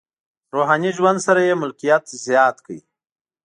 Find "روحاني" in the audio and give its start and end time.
0.55-0.91